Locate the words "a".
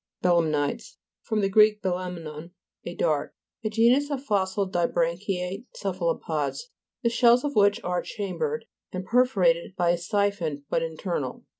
2.85-2.95, 3.63-3.69, 9.91-9.99